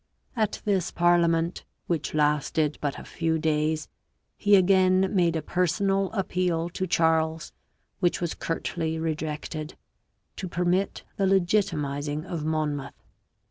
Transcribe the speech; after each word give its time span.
At 0.35 0.63
this 0.65 0.89
parliament, 0.89 1.63
which 1.85 2.15
lasted 2.15 2.79
but 2.81 2.97
a 2.97 3.03
few 3.03 3.37
days, 3.37 3.87
he 4.35 4.55
again 4.55 5.11
made 5.15 5.35
a 5.35 5.43
personal 5.43 6.11
appeal 6.13 6.69
to 6.69 6.87
Charles, 6.87 7.51
which 7.99 8.19
was 8.19 8.33
curtly 8.33 8.97
rejected, 8.97 9.77
to 10.37 10.47
permit 10.47 11.03
the 11.17 11.27
legitimizing 11.27 12.25
of 12.25 12.43
Monmouth. 12.43 12.95